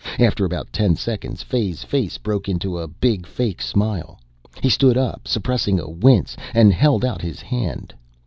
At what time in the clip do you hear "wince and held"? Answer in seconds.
5.87-7.05